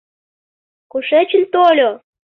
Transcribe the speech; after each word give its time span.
«Кушечын 0.91 1.43
тольо? 1.53 1.91